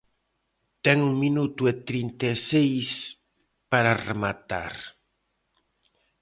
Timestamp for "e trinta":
1.71-2.25